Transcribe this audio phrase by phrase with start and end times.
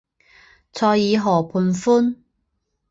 [0.73, 2.15] 塞尔河畔宽。